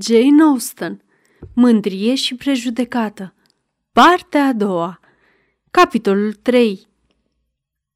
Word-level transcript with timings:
Jane 0.00 0.42
Austen 0.42 1.02
Mândrie 1.54 2.14
și 2.14 2.34
prejudecată 2.34 3.34
Partea 3.92 4.46
a 4.46 4.52
doua 4.52 5.00
Capitolul 5.70 6.32
3 6.32 6.86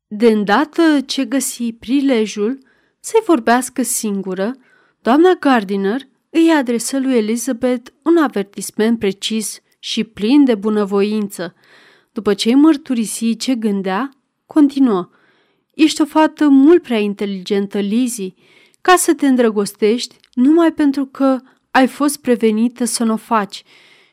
De 0.06 0.26
îndată 0.26 0.82
ce 1.06 1.24
găsi 1.24 1.72
prilejul 1.72 2.58
să-i 3.00 3.22
vorbească 3.26 3.82
singură, 3.82 4.56
doamna 5.02 5.32
Gardiner 5.40 6.00
îi 6.30 6.50
adresă 6.50 6.98
lui 6.98 7.16
Elizabeth 7.16 7.90
un 8.02 8.16
avertisment 8.16 8.98
precis 8.98 9.60
și 9.78 10.04
plin 10.04 10.44
de 10.44 10.54
bunăvoință. 10.54 11.54
După 12.12 12.34
ce 12.34 12.48
îi 12.48 12.54
mărturisi 12.54 13.36
ce 13.36 13.54
gândea, 13.54 14.10
continuă. 14.46 15.10
Ești 15.74 16.00
o 16.00 16.04
fată 16.04 16.48
mult 16.48 16.82
prea 16.82 16.98
inteligentă, 16.98 17.78
Lizzie, 17.78 18.34
ca 18.80 18.96
să 18.96 19.14
te 19.14 19.26
îndrăgostești 19.26 20.16
numai 20.34 20.72
pentru 20.72 21.06
că 21.06 21.40
ai 21.70 21.86
fost 21.86 22.20
prevenită 22.20 22.84
să 22.84 23.04
nu 23.04 23.12
o 23.12 23.16
faci 23.16 23.62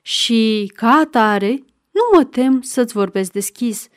și, 0.02 0.72
ca 0.76 0.90
atare, 0.90 1.64
nu 1.92 2.18
mă 2.18 2.24
tem 2.24 2.62
să-ți 2.62 2.94
vorbesc 2.94 3.32
deschis. 3.32 3.88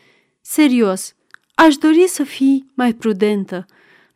Serios, 0.41 1.15
aș 1.55 1.77
dori 1.77 2.09
să 2.09 2.23
fii 2.23 2.71
mai 2.75 2.93
prudentă. 2.93 3.67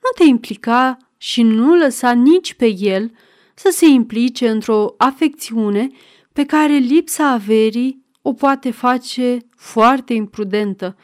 Nu 0.03 0.11
te 0.15 0.25
implica 0.25 0.97
și 1.17 1.43
nu 1.43 1.75
lăsa 1.77 2.13
nici 2.13 2.55
pe 2.55 2.67
el 2.79 3.13
să 3.55 3.69
se 3.73 3.87
implice 3.87 4.49
într-o 4.49 4.95
afecțiune 4.97 5.91
pe 6.33 6.45
care 6.45 6.73
lipsa 6.73 7.29
averii 7.29 8.05
o 8.23 8.33
poate 8.33 8.71
face 8.71 9.39
foarte 9.57 10.13
imprudentă. 10.13 10.97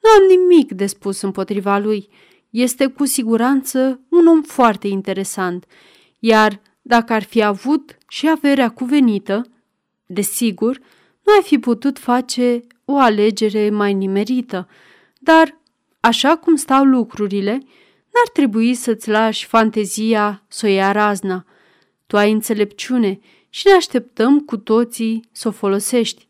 Nu 0.00 0.10
am 0.10 0.38
nimic 0.38 0.72
de 0.72 0.86
spus 0.86 1.20
împotriva 1.20 1.78
lui. 1.78 2.08
Este 2.50 2.86
cu 2.86 3.04
siguranță 3.04 4.00
un 4.08 4.26
om 4.26 4.42
foarte 4.42 4.88
interesant, 4.88 5.64
iar 6.18 6.60
dacă 6.82 7.12
ar 7.12 7.22
fi 7.22 7.42
avut 7.42 7.98
și 8.08 8.28
averea 8.28 8.70
cuvenită, 8.70 9.42
desigur, 10.06 10.78
nu 11.22 11.32
ai 11.32 11.42
fi 11.42 11.58
putut 11.58 11.98
face 11.98 12.60
o 12.84 12.98
alegere 12.98 13.70
mai 13.70 13.94
nimerită, 13.94 14.68
dar, 15.18 15.60
așa 16.00 16.36
cum 16.36 16.56
stau 16.56 16.84
lucrurile, 16.84 17.52
n-ar 18.12 18.28
trebui 18.32 18.74
să-ți 18.74 19.08
lași 19.08 19.46
fantezia 19.46 20.42
să 20.48 20.66
o 20.66 20.68
ia 20.68 20.92
razna. 20.92 21.44
Tu 22.06 22.16
ai 22.16 22.32
înțelepciune 22.32 23.20
și 23.48 23.66
ne 23.66 23.72
așteptăm 23.72 24.40
cu 24.40 24.56
toții 24.56 25.28
să 25.32 25.48
o 25.48 25.50
folosești. 25.50 26.28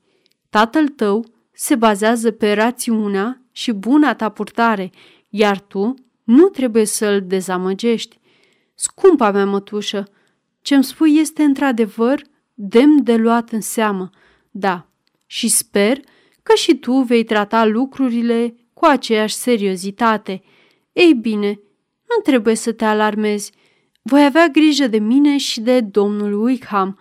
Tatăl 0.51 0.89
tău 0.89 1.25
se 1.53 1.75
bazează 1.75 2.31
pe 2.31 2.53
rațiunea 2.53 3.43
și 3.53 3.73
buna 3.73 4.15
ta 4.15 4.29
purtare, 4.29 4.91
iar 5.29 5.61
tu 5.61 5.95
nu 6.25 6.49
trebuie 6.49 6.85
să-l 6.85 7.23
dezamăgești. 7.27 8.19
Scumpa 8.75 9.31
mea 9.31 9.47
mătușă, 9.47 10.05
ce-mi 10.63 10.85
spui 10.85 11.17
este 11.19 11.43
într-adevăr 11.43 12.23
demn 12.55 13.03
de 13.03 13.17
luat 13.17 13.51
în 13.51 13.61
seamă, 13.61 14.11
da, 14.51 14.87
și 15.27 15.49
sper 15.49 16.01
că 16.43 16.55
și 16.55 16.75
tu 16.75 16.93
vei 16.93 17.25
trata 17.25 17.65
lucrurile 17.65 18.55
cu 18.73 18.85
aceeași 18.85 19.35
seriozitate. 19.35 20.43
Ei 20.93 21.15
bine, 21.15 21.61
nu 22.09 22.23
trebuie 22.23 22.55
să 22.55 22.73
te 22.73 22.85
alarmezi. 22.85 23.53
Voi 24.03 24.25
avea 24.25 24.49
grijă 24.49 24.87
de 24.87 24.99
mine 24.99 25.37
și 25.37 25.61
de 25.61 25.81
domnul 25.81 26.43
Wickham. 26.43 26.99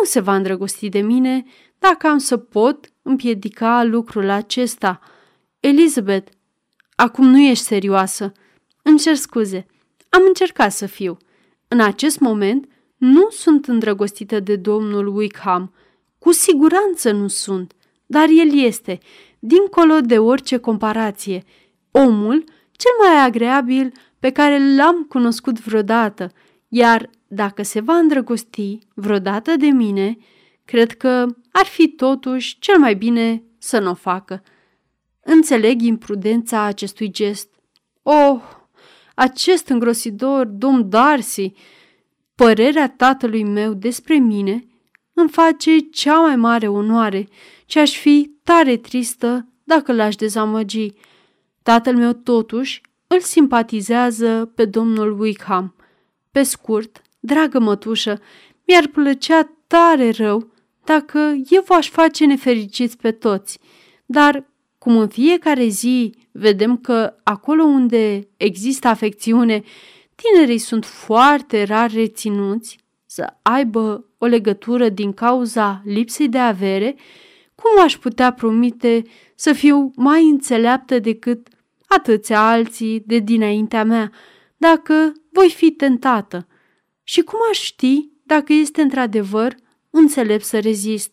Nu 0.00 0.04
se 0.04 0.20
va 0.20 0.34
îndrăgosti 0.34 0.88
de 0.88 1.00
mine 1.00 1.44
dacă 1.78 2.06
am 2.06 2.18
să 2.18 2.36
pot 2.36 2.92
împiedica 3.02 3.84
lucrul 3.84 4.30
acesta. 4.30 5.00
Elizabeth, 5.60 6.32
acum 6.96 7.26
nu 7.26 7.40
ești 7.40 7.64
serioasă. 7.64 8.32
Îmi 8.82 8.98
cer 8.98 9.14
scuze. 9.14 9.66
Am 10.08 10.22
încercat 10.26 10.72
să 10.72 10.86
fiu. 10.86 11.16
În 11.68 11.80
acest 11.80 12.18
moment 12.18 12.68
nu 13.04 13.28
sunt 13.30 13.66
îndrăgostită 13.66 14.40
de 14.40 14.56
domnul 14.56 15.16
Wickham. 15.16 15.72
Cu 16.18 16.32
siguranță 16.32 17.10
nu 17.10 17.28
sunt, 17.28 17.72
dar 18.06 18.28
el 18.28 18.64
este, 18.64 18.98
dincolo 19.38 20.00
de 20.00 20.18
orice 20.18 20.56
comparație, 20.56 21.42
omul 21.90 22.44
cel 22.70 22.90
mai 23.00 23.24
agreabil 23.24 23.92
pe 24.18 24.30
care 24.30 24.74
l-am 24.76 25.02
cunoscut 25.02 25.60
vreodată, 25.60 26.32
iar 26.68 27.10
dacă 27.26 27.62
se 27.62 27.80
va 27.80 27.94
îndrăgosti 27.96 28.78
vreodată 28.94 29.56
de 29.56 29.66
mine, 29.66 30.16
cred 30.64 30.92
că 30.92 31.26
ar 31.52 31.64
fi 31.64 31.88
totuși 31.88 32.58
cel 32.58 32.78
mai 32.78 32.94
bine 32.94 33.42
să 33.58 33.78
nu 33.78 33.90
o 33.90 33.94
facă. 33.94 34.42
Înțeleg 35.20 35.82
imprudența 35.82 36.62
acestui 36.62 37.10
gest. 37.10 37.48
Oh, 38.02 38.40
acest 39.14 39.68
îngrositor, 39.68 40.46
domn 40.46 40.88
Darcy, 40.88 41.52
Părerea 42.34 42.88
tatălui 42.88 43.44
meu 43.44 43.72
despre 43.72 44.14
mine 44.14 44.66
îmi 45.12 45.28
face 45.28 45.78
cea 45.78 46.20
mai 46.20 46.36
mare 46.36 46.68
onoare 46.68 47.28
și 47.66 47.78
aș 47.78 47.98
fi 47.98 48.30
tare 48.44 48.76
tristă 48.76 49.48
dacă 49.64 49.92
l-aș 49.92 50.14
dezamăgi. 50.16 50.92
Tatăl 51.62 51.96
meu 51.96 52.12
totuși 52.12 52.80
îl 53.06 53.20
simpatizează 53.20 54.52
pe 54.54 54.64
domnul 54.64 55.20
Wickham. 55.20 55.74
Pe 56.30 56.42
scurt, 56.42 57.02
dragă 57.20 57.58
mătușă, 57.58 58.20
mi-ar 58.66 58.86
plăcea 58.86 59.56
tare 59.66 60.10
rău 60.10 60.52
dacă 60.84 61.18
eu 61.50 61.62
v-aș 61.66 61.88
face 61.88 62.26
nefericiți 62.26 62.96
pe 62.96 63.12
toți, 63.12 63.58
dar 64.06 64.44
cum 64.78 64.96
în 64.96 65.08
fiecare 65.08 65.66
zi 65.66 66.14
vedem 66.32 66.76
că 66.76 67.14
acolo 67.22 67.62
unde 67.62 68.28
există 68.36 68.88
afecțiune 68.88 69.62
Tinerii 70.14 70.58
sunt 70.58 70.84
foarte 70.84 71.62
rar 71.62 71.90
reținuți 71.90 72.78
să 73.06 73.36
aibă 73.42 74.04
o 74.18 74.26
legătură 74.26 74.88
din 74.88 75.12
cauza 75.12 75.82
lipsei 75.84 76.28
de 76.28 76.38
avere, 76.38 76.96
cum 77.54 77.82
aș 77.82 77.96
putea 77.96 78.32
promite 78.32 79.02
să 79.34 79.52
fiu 79.52 79.90
mai 79.96 80.28
înțeleaptă 80.28 80.98
decât 80.98 81.48
atâția 81.86 82.48
alții 82.48 83.02
de 83.06 83.18
dinaintea 83.18 83.84
mea, 83.84 84.12
dacă 84.56 85.12
voi 85.30 85.50
fi 85.50 85.70
tentată? 85.70 86.46
Și 87.02 87.20
cum 87.20 87.38
aș 87.50 87.58
ști 87.58 88.08
dacă 88.22 88.52
este 88.52 88.82
într-adevăr 88.82 89.54
înțelept 89.90 90.44
să 90.44 90.60
rezist? 90.60 91.12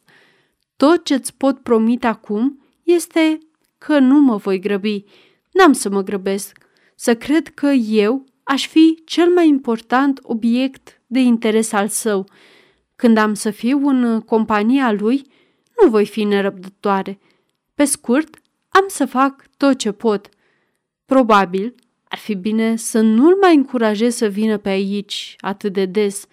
Tot 0.75 1.03
ce-ți 1.03 1.33
pot 1.33 1.59
promite 1.59 2.07
acum 2.07 2.65
este 2.83 3.37
că 3.77 3.99
nu 3.99 4.19
mă 4.19 4.35
voi 4.35 4.59
grăbi. 4.59 5.03
N-am 5.51 5.73
să 5.73 5.89
mă 5.89 6.01
grăbesc. 6.01 6.57
Să 6.95 7.15
cred 7.15 7.47
că 7.47 7.67
eu 7.67 8.25
aș 8.51 8.67
fi 8.67 9.01
cel 9.05 9.29
mai 9.29 9.47
important 9.47 10.19
obiect 10.23 11.01
de 11.07 11.19
interes 11.19 11.71
al 11.71 11.87
său. 11.87 12.25
Când 12.95 13.17
am 13.17 13.33
să 13.33 13.51
fiu 13.51 13.87
în 13.87 14.21
compania 14.21 14.91
lui, 14.91 15.21
nu 15.81 15.89
voi 15.89 16.05
fi 16.05 16.23
nerăbdătoare. 16.23 17.19
Pe 17.75 17.83
scurt, 17.83 18.41
am 18.69 18.85
să 18.87 19.05
fac 19.05 19.45
tot 19.57 19.77
ce 19.77 19.91
pot. 19.91 20.29
Probabil 21.05 21.75
ar 22.07 22.17
fi 22.17 22.35
bine 22.35 22.75
să 22.75 23.01
nu-l 23.01 23.37
mai 23.41 23.55
încurajez 23.55 24.15
să 24.15 24.27
vină 24.27 24.57
pe 24.57 24.69
aici 24.69 25.35
atât 25.39 25.73
de 25.73 25.85
des. 25.85 26.25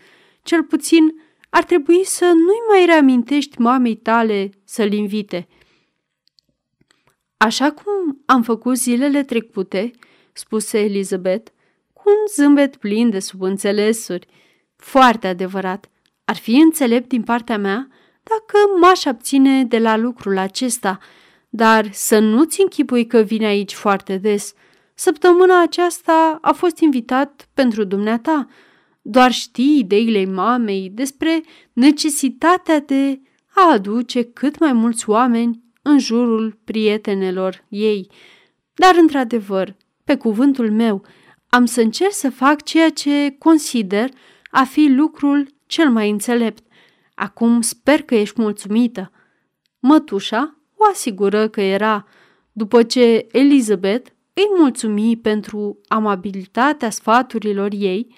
Cel 0.43 0.63
puțin 0.63 1.15
ar 1.51 1.65
trebui 1.65 2.05
să 2.05 2.25
nu-i 2.25 2.63
mai 2.69 2.85
reamintești 2.87 3.61
mamei 3.61 3.97
tale 3.97 4.51
să-l 4.65 4.93
invite. 4.93 5.49
Așa 7.37 7.73
cum 7.73 8.23
am 8.27 8.43
făcut 8.43 8.77
zilele 8.77 9.23
trecute, 9.23 9.91
spuse 10.33 10.79
Elizabeth, 10.79 11.51
un 12.09 12.27
zâmbet 12.35 12.77
plin 12.77 13.11
de 13.11 13.19
subînțelesuri. 13.19 14.27
Foarte 14.77 15.27
adevărat. 15.27 15.91
Ar 16.25 16.37
fi 16.37 16.57
înțelept 16.57 17.09
din 17.09 17.23
partea 17.23 17.59
mea 17.59 17.89
dacă 18.23 18.79
m-aș 18.81 19.05
abține 19.05 19.65
de 19.65 19.79
la 19.79 19.97
lucrul 19.97 20.39
acesta, 20.39 20.99
dar 21.49 21.93
să 21.93 22.19
nu-ți 22.19 22.61
închipui 22.61 23.07
că 23.07 23.19
vine 23.19 23.47
aici 23.47 23.75
foarte 23.75 24.17
des. 24.17 24.55
Săptămâna 24.95 25.63
aceasta 25.63 26.39
a 26.41 26.53
fost 26.53 26.79
invitat 26.79 27.49
pentru 27.55 27.85
dumneata. 27.85 28.49
Doar 29.03 29.33
știi 29.33 29.79
ideile 29.79 30.25
mamei 30.25 30.91
despre 30.95 31.43
necesitatea 31.73 32.81
de 32.81 33.21
a 33.55 33.73
aduce 33.73 34.23
cât 34.23 34.59
mai 34.59 34.73
mulți 34.73 35.11
oameni 35.11 35.63
în 35.83 35.99
jurul 35.99 36.59
prietenelor 36.65 37.65
ei. 37.69 38.11
Dar, 38.75 38.95
într-adevăr, 39.01 39.77
pe 40.05 40.17
cuvântul 40.17 40.71
meu, 40.71 41.05
am 41.49 41.65
să 41.65 41.81
încerc 41.81 42.13
să 42.13 42.31
fac 42.31 42.63
ceea 42.63 42.91
ce 42.91 43.37
consider 43.39 44.09
a 44.51 44.65
fi 44.65 44.89
lucrul 44.89 45.49
cel 45.67 45.91
mai 45.91 46.11
înțelept. 46.11 46.65
Acum 47.15 47.61
sper 47.61 48.03
că 48.03 48.15
ești 48.15 48.41
mulțumită. 48.41 49.11
Mătușa 49.79 50.57
o 50.77 50.85
asigură 50.91 51.49
că 51.49 51.61
era, 51.61 52.07
după 52.53 52.83
ce 52.83 53.27
Elizabeth 53.33 54.11
îi 54.33 54.47
mulțumi 54.59 55.17
pentru 55.17 55.81
amabilitatea 55.89 56.91
sfaturilor 56.91 57.71
ei, 57.73 58.15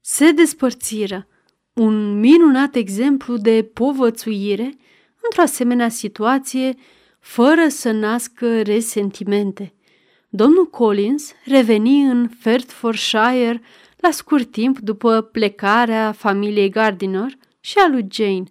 se 0.00 0.30
despărțiră. 0.30 1.26
Un 1.72 2.18
minunat 2.18 2.74
exemplu 2.74 3.36
de 3.36 3.70
povățuire 3.72 4.76
într-o 5.22 5.42
asemenea 5.42 5.88
situație, 5.88 6.74
fără 7.18 7.68
să 7.68 7.90
nască 7.90 8.62
resentimente. 8.62 9.74
Domnul 10.32 10.66
Collins 10.66 11.32
reveni 11.44 12.02
în 12.02 12.28
Fertfordshire 12.38 13.62
la 13.96 14.10
scurt 14.10 14.50
timp 14.50 14.78
după 14.78 15.20
plecarea 15.20 16.12
familiei 16.12 16.68
Gardiner 16.70 17.32
și 17.60 17.78
a 17.78 17.88
lui 17.88 18.06
Jane. 18.10 18.44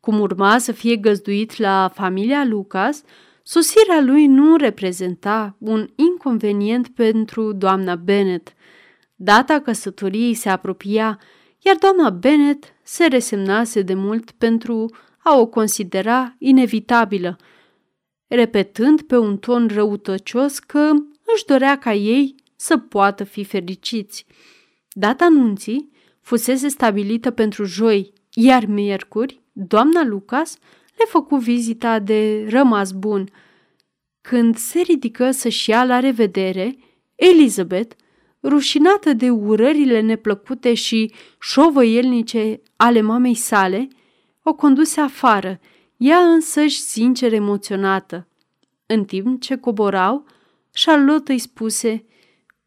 Cum 0.00 0.20
urma 0.20 0.58
să 0.58 0.72
fie 0.72 0.96
găzduit 0.96 1.56
la 1.56 1.90
familia 1.94 2.44
Lucas, 2.44 3.02
sosirea 3.42 4.00
lui 4.00 4.26
nu 4.26 4.56
reprezenta 4.56 5.56
un 5.58 5.88
inconvenient 5.94 6.88
pentru 6.88 7.52
doamna 7.52 7.94
Bennet. 7.94 8.54
Data 9.14 9.60
căsătoriei 9.60 10.34
se 10.34 10.48
apropia, 10.48 11.18
iar 11.58 11.76
doamna 11.76 12.10
Bennet 12.10 12.64
se 12.82 13.06
resemnase 13.06 13.82
de 13.82 13.94
mult 13.94 14.30
pentru 14.30 14.96
a 15.18 15.38
o 15.38 15.46
considera 15.46 16.34
inevitabilă, 16.38 17.38
repetând 18.26 19.02
pe 19.02 19.16
un 19.16 19.38
ton 19.38 19.70
răutăcios 19.74 20.58
că 20.58 20.90
își 21.34 21.44
dorea 21.46 21.78
ca 21.78 21.94
ei 21.94 22.34
să 22.56 22.78
poată 22.78 23.24
fi 23.24 23.44
fericiți. 23.44 24.26
Data 24.90 25.24
anunții 25.24 25.90
fusese 26.20 26.68
stabilită 26.68 27.30
pentru 27.30 27.64
joi, 27.64 28.12
iar 28.32 28.66
miercuri, 28.66 29.40
doamna 29.52 30.04
Lucas 30.04 30.56
le 30.98 31.04
făcu 31.08 31.36
vizita 31.36 31.98
de 31.98 32.46
rămas 32.48 32.92
bun. 32.92 33.28
Când 34.20 34.56
se 34.56 34.80
ridică 34.80 35.30
să-și 35.30 35.70
ia 35.70 35.84
la 35.84 36.00
revedere, 36.00 36.76
Elizabeth, 37.14 37.96
rușinată 38.42 39.12
de 39.12 39.30
urările 39.30 40.00
neplăcute 40.00 40.74
și 40.74 41.12
șovăielnice 41.40 42.60
ale 42.76 43.00
mamei 43.00 43.34
sale, 43.34 43.88
o 44.42 44.54
conduse 44.54 45.00
afară, 45.00 45.60
ea 45.96 46.18
însăși 46.18 46.80
sincer 46.80 47.32
emoționată. 47.32 48.28
În 48.86 49.04
timp 49.04 49.40
ce 49.40 49.56
coborau, 49.56 50.26
Charlotte 50.72 51.32
îi 51.32 51.38
spuse, 51.38 52.04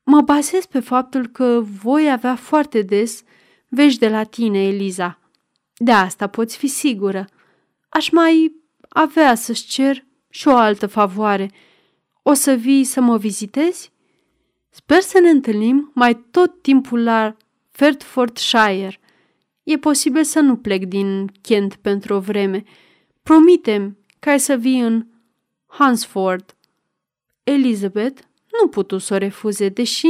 Mă 0.10 0.22
bazez 0.22 0.66
pe 0.66 0.80
faptul 0.80 1.28
că 1.28 1.64
voi 1.82 2.12
avea 2.12 2.36
foarte 2.36 2.82
des 2.82 3.24
vești 3.68 4.00
de 4.00 4.10
la 4.10 4.24
tine, 4.24 4.64
Eliza. 4.64 5.20
De 5.78 5.92
asta 5.92 6.28
poți 6.28 6.58
fi 6.58 6.68
sigură. 6.68 7.26
Aș 7.90 8.10
mai 8.10 8.56
avea 8.90 9.36
să-ți 9.36 9.66
cer 9.66 10.06
și 10.30 10.48
o 10.48 10.56
altă 10.56 10.88
favoare. 10.88 11.52
O 12.24 12.34
să 12.34 12.54
vii 12.54 12.84
să 12.84 13.02
mă 13.02 13.18
vizitezi? 13.18 13.92
Sper 14.70 15.02
să 15.02 15.20
ne 15.20 15.30
întâlnim 15.30 15.92
mai 15.94 16.26
tot 16.32 16.62
timpul 16.62 17.04
la 17.04 17.36
Fertfordshire. 17.72 19.00
E 19.64 19.78
posibil 19.78 20.24
să 20.24 20.40
nu 20.40 20.56
plec 20.56 20.86
din 20.86 21.32
Kent 21.42 21.76
pentru 21.76 22.14
o 22.14 22.20
vreme. 22.20 22.64
Promitem 23.28 23.98
că 24.20 24.30
ai 24.30 24.40
să 24.40 24.56
vii 24.56 24.80
în 24.80 25.06
Hansford. 25.66 26.56
Elizabeth 27.44 28.22
nu 28.62 28.68
putu 28.68 28.98
să 28.98 29.14
o 29.14 29.18
refuze, 29.18 29.70
deși 29.70 30.08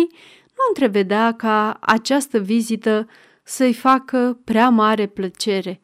nu 0.55 0.63
întrevedea 0.67 1.33
ca 1.33 1.77
această 1.81 2.39
vizită 2.39 3.07
să-i 3.43 3.73
facă 3.73 4.39
prea 4.43 4.69
mare 4.69 5.07
plăcere. 5.07 5.81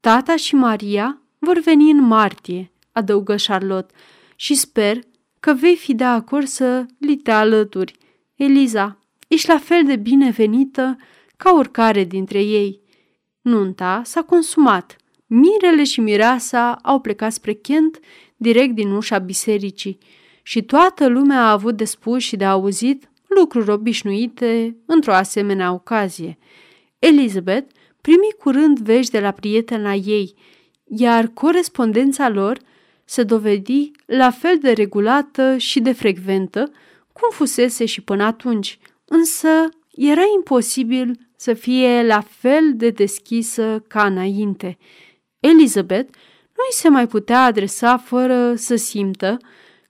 Tata 0.00 0.36
și 0.36 0.54
Maria 0.54 1.22
vor 1.38 1.58
veni 1.58 1.90
în 1.90 2.02
martie, 2.02 2.72
adăugă 2.92 3.34
Charlotte, 3.46 3.94
și 4.36 4.54
sper 4.54 4.98
că 5.40 5.52
vei 5.52 5.76
fi 5.76 5.94
de 5.94 6.04
acord 6.04 6.46
să 6.46 6.86
li 6.98 7.16
te 7.16 7.30
alături. 7.30 7.96
Eliza, 8.34 8.98
ești 9.28 9.48
la 9.48 9.58
fel 9.58 9.84
de 9.84 9.96
binevenită 9.96 10.96
ca 11.36 11.52
oricare 11.52 12.04
dintre 12.04 12.42
ei. 12.42 12.80
Nunta 13.40 14.02
s-a 14.04 14.22
consumat. 14.22 14.96
Mirele 15.26 15.84
și 15.84 16.00
mireasa 16.00 16.78
au 16.82 17.00
plecat 17.00 17.32
spre 17.32 17.52
Kent 17.52 18.00
direct 18.36 18.74
din 18.74 18.90
ușa 18.90 19.18
bisericii 19.18 19.98
și 20.42 20.62
toată 20.62 21.06
lumea 21.06 21.40
a 21.40 21.50
avut 21.50 21.76
de 21.76 21.84
spus 21.84 22.22
și 22.22 22.36
de 22.36 22.44
auzit 22.44 23.10
lucruri 23.28 23.70
obișnuite 23.70 24.76
într-o 24.86 25.12
asemenea 25.12 25.72
ocazie. 25.72 26.38
Elizabeth 26.98 27.74
primi 28.00 28.34
curând 28.38 28.78
vești 28.78 29.12
de 29.12 29.20
la 29.20 29.30
prietena 29.30 29.94
ei, 29.94 30.34
iar 30.84 31.26
corespondența 31.26 32.28
lor 32.28 32.58
se 33.04 33.22
dovedi 33.22 33.90
la 34.06 34.30
fel 34.30 34.58
de 34.60 34.72
regulată 34.72 35.56
și 35.56 35.80
de 35.80 35.92
frecventă 35.92 36.72
cum 37.12 37.28
fusese 37.30 37.84
și 37.84 38.00
până 38.00 38.24
atunci, 38.24 38.78
însă 39.04 39.48
era 39.94 40.22
imposibil 40.36 41.18
să 41.36 41.54
fie 41.54 42.02
la 42.06 42.20
fel 42.20 42.72
de 42.74 42.90
deschisă 42.90 43.84
ca 43.88 44.04
înainte. 44.04 44.78
Elizabeth 45.44 46.08
nu 46.56 46.62
îi 46.68 46.72
se 46.72 46.88
mai 46.88 47.06
putea 47.06 47.44
adresa 47.44 47.96
fără 47.96 48.54
să 48.54 48.76
simtă 48.76 49.36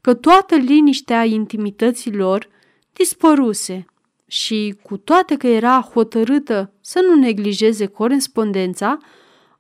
că 0.01 0.15
toată 0.15 0.55
liniștea 0.55 1.25
intimității 1.25 2.13
lor 2.15 2.49
dispăruse 2.93 3.85
și, 4.27 4.77
cu 4.83 4.97
toate 4.97 5.37
că 5.37 5.47
era 5.47 5.91
hotărâtă 5.93 6.73
să 6.81 7.01
nu 7.09 7.15
neglijeze 7.15 7.87
corespondența, 7.87 8.99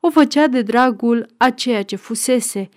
o 0.00 0.10
făcea 0.10 0.46
de 0.46 0.62
dragul 0.62 1.26
a 1.36 1.50
ceea 1.50 1.82
ce 1.82 1.96
fusese, 1.96 2.68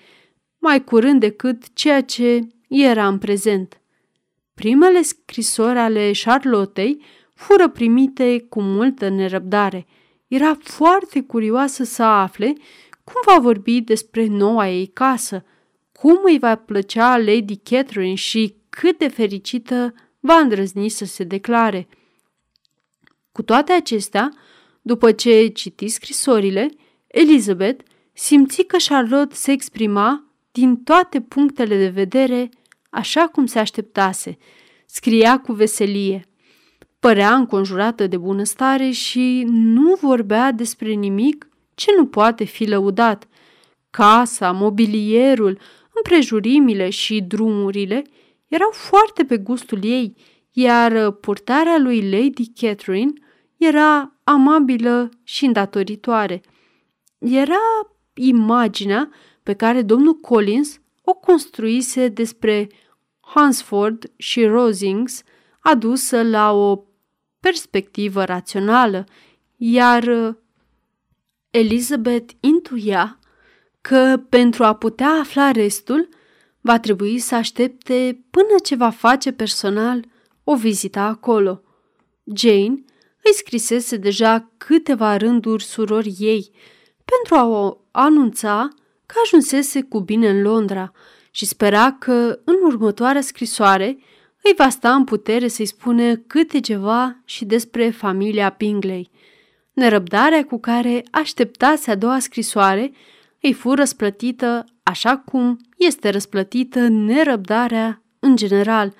mai 0.57 0.83
curând 0.83 1.19
decât 1.19 1.73
ceea 1.73 2.01
ce 2.01 2.47
era 2.67 3.07
în 3.07 3.17
prezent. 3.17 3.81
Primele 4.53 5.01
scrisori 5.01 5.77
ale 5.77 6.11
Charlottei 6.23 7.01
fură 7.33 7.69
primite 7.69 8.45
cu 8.49 8.61
multă 8.61 9.09
nerăbdare. 9.09 9.85
Era 10.27 10.57
foarte 10.61 11.21
curioasă 11.21 11.83
să 11.83 12.03
afle 12.03 12.53
cum 13.11 13.21
va 13.25 13.39
vorbi 13.39 13.81
despre 13.81 14.25
noua 14.25 14.69
ei 14.69 14.87
casă, 14.87 15.45
cum 15.91 16.19
îi 16.23 16.39
va 16.39 16.55
plăcea 16.55 17.17
Lady 17.17 17.55
Catherine 17.55 18.13
și 18.13 18.55
cât 18.69 18.97
de 18.97 19.07
fericită 19.07 19.93
va 20.19 20.35
îndrăzni 20.35 20.89
să 20.89 21.05
se 21.05 21.23
declare. 21.23 21.87
Cu 23.31 23.41
toate 23.41 23.71
acestea, 23.71 24.33
după 24.81 25.11
ce 25.11 25.47
citi 25.47 25.87
scrisorile, 25.87 26.69
Elizabeth 27.07 27.85
simți 28.13 28.61
că 28.61 28.77
Charlotte 28.87 29.35
se 29.35 29.51
exprima 29.51 30.23
din 30.51 30.75
toate 30.83 31.21
punctele 31.21 31.77
de 31.77 31.89
vedere 31.89 32.49
așa 32.89 33.27
cum 33.27 33.45
se 33.45 33.59
așteptase. 33.59 34.37
Scria 34.85 35.39
cu 35.39 35.53
veselie. 35.53 36.27
Părea 36.99 37.35
înconjurată 37.35 38.07
de 38.07 38.17
bunăstare 38.17 38.89
și 38.89 39.43
nu 39.47 39.93
vorbea 40.01 40.51
despre 40.51 40.91
nimic 40.91 41.47
ce 41.77 41.91
nu 41.97 42.05
poate 42.05 42.43
fi 42.43 42.65
lăudat. 42.65 43.27
Casa, 43.89 44.51
mobilierul, 44.51 45.59
împrejurimile 45.93 46.89
și 46.89 47.21
drumurile 47.21 48.03
erau 48.47 48.69
foarte 48.71 49.25
pe 49.25 49.37
gustul 49.37 49.83
ei, 49.83 50.15
iar 50.51 51.11
purtarea 51.11 51.77
lui 51.77 52.09
Lady 52.09 52.51
Catherine 52.53 53.13
era 53.57 54.19
amabilă 54.23 55.09
și 55.23 55.45
îndatoritoare. 55.45 56.41
Era 57.17 57.89
imaginea 58.13 59.09
pe 59.43 59.53
care 59.53 59.81
domnul 59.81 60.13
Collins 60.13 60.79
o 61.03 61.13
construise 61.13 62.07
despre 62.07 62.67
Hansford 63.19 64.11
și 64.15 64.45
Rosings, 64.45 65.21
adusă 65.59 66.23
la 66.23 66.51
o 66.51 66.83
perspectivă 67.39 68.23
rațională, 68.23 69.05
iar 69.55 70.35
Elizabeth 71.49 72.33
intuia 72.39 73.19
că 73.81 74.19
pentru 74.29 74.63
a 74.63 74.73
putea 74.73 75.09
afla 75.09 75.51
restul, 75.51 76.09
va 76.61 76.79
trebui 76.79 77.19
să 77.19 77.35
aștepte 77.35 78.25
până 78.29 78.55
ce 78.63 78.75
va 78.75 78.89
face 78.89 79.31
personal 79.31 80.05
o 80.43 80.55
vizită 80.55 80.99
acolo. 80.99 81.61
Jane 82.35 82.83
îi 83.23 83.33
scrisese 83.33 83.97
deja 83.97 84.51
câteva 84.57 85.17
rânduri 85.17 85.63
surorii 85.63 86.15
ei 86.19 86.51
pentru 87.05 87.35
a 87.35 87.45
o 87.45 87.77
anunța 87.91 88.67
că 89.05 89.15
ajunsese 89.23 89.81
cu 89.81 89.99
bine 89.99 90.29
în 90.29 90.41
Londra 90.41 90.91
și 91.31 91.45
spera 91.45 91.91
că 91.91 92.39
în 92.43 92.55
următoarea 92.63 93.21
scrisoare 93.21 93.97
îi 94.43 94.53
va 94.57 94.69
sta 94.69 94.93
în 94.93 95.03
putere 95.03 95.47
să-i 95.47 95.65
spune 95.65 96.15
câte 96.15 96.59
ceva 96.59 97.21
și 97.25 97.45
despre 97.45 97.89
familia 97.89 98.49
Pingley. 98.49 99.09
Nerăbdarea 99.77 100.45
cu 100.45 100.59
care 100.59 101.03
așteptase 101.11 101.91
a 101.91 101.95
doua 101.95 102.19
scrisoare 102.19 102.91
îi 103.41 103.53
fu 103.53 103.73
răsplătită 103.73 104.65
așa 104.83 105.17
cum 105.17 105.59
este 105.77 106.09
răsplătită 106.09 106.87
nerăbdarea 106.87 108.01
în 108.19 108.35
general. 108.35 108.93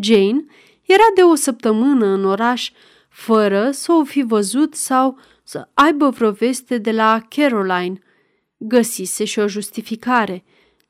Jane 0.00 0.44
era 0.82 1.02
de 1.14 1.22
o 1.22 1.34
săptămână 1.34 2.06
în 2.06 2.24
oraș 2.24 2.70
fără 3.08 3.70
să 3.70 3.92
o 3.92 4.04
fi 4.04 4.22
văzut 4.22 4.74
sau 4.74 5.18
să 5.42 5.68
aibă 5.74 6.08
vreo 6.08 6.30
veste 6.30 6.78
de 6.78 6.90
la 6.90 7.20
Caroline. 7.28 7.98
Găsise 8.56 9.24
și 9.24 9.38
o 9.38 9.48
justificare. 9.48 10.44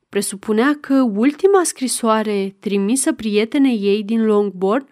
Presupunea 0.09 0.77
că 0.81 0.95
ultima 1.15 1.65
scrisoare 1.65 2.57
trimisă 2.61 3.13
prietenei 3.13 3.79
ei 3.83 4.03
din 4.03 4.25
Longbourn 4.25 4.89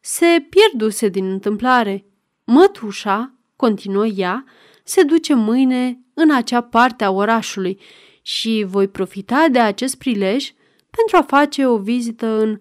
se 0.00 0.46
pierduse 0.48 1.08
din 1.08 1.30
întâmplare. 1.30 2.04
Mătușa, 2.44 3.34
continuă 3.60 4.06
ea, 4.06 4.44
se 4.84 5.02
duce 5.02 5.34
mâine 5.34 6.00
în 6.14 6.30
acea 6.30 6.60
parte 6.60 7.04
a 7.04 7.10
orașului 7.10 7.80
și 8.22 8.64
voi 8.66 8.88
profita 8.88 9.46
de 9.50 9.58
acest 9.58 9.98
prilej 9.98 10.52
pentru 10.90 11.16
a 11.16 11.22
face 11.22 11.66
o 11.66 11.78
vizită 11.78 12.26
în 12.26 12.60